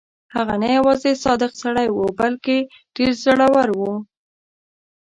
[0.35, 2.57] هغه نه یوازې صادق سړی وو بلکې
[2.95, 3.93] ډېر زړه ور وو.